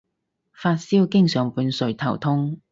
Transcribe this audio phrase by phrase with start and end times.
[0.51, 2.59] 發燒經常伴隨頭痛